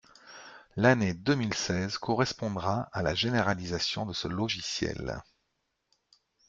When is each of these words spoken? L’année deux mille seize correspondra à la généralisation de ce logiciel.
L’année 0.77 1.13
deux 1.13 1.35
mille 1.35 1.53
seize 1.53 1.99
correspondra 1.99 2.89
à 2.91 3.03
la 3.03 3.13
généralisation 3.13 4.07
de 4.07 4.13
ce 4.13 4.27
logiciel. 4.27 5.21